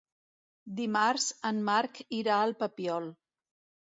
[0.79, 3.05] Dimarts en Marc irà al Papiol.